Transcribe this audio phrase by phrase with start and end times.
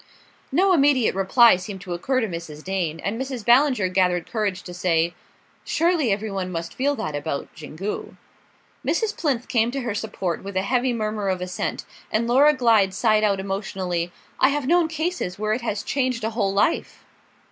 [0.51, 2.63] No immediate reply seemed to occur to Mrs.
[2.63, 3.45] Dane, and Mrs.
[3.45, 5.13] Ballinger gathered courage to say:
[5.63, 8.15] "Surely every one must feel that about Xingu."
[8.83, 9.15] Mrs.
[9.15, 13.23] Plinth came to her support with a heavy murmur of assent, and Laura Glyde sighed
[13.23, 17.05] out emotionally: "I have known cases where it has changed a whole life."